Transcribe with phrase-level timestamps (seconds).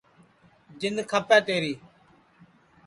[0.79, 1.73] جِند کھپے تیری